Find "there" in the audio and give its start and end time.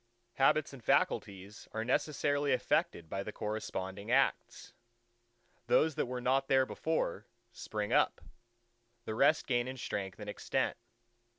6.47-6.65